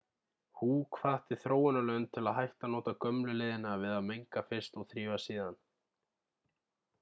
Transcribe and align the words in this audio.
hu 0.59 0.67
hvatti 0.99 1.35
þróunarlönd 1.41 2.09
til 2.17 2.23
að 2.31 2.37
hætta 2.43 2.67
að 2.69 2.73
nota 2.77 2.95
gömlu 3.05 3.37
leiðina 3.43 3.75
við 3.85 3.93
að 3.99 4.09
menga 4.09 4.45
fyrst 4.49 4.81
og 4.81 4.89
þrífa 4.95 5.21
síðan 5.27 5.61